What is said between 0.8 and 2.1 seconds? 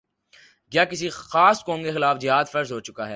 کسی خاص قوم کے